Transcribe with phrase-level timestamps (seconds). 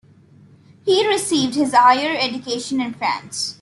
[0.83, 3.59] He received his higher education in France.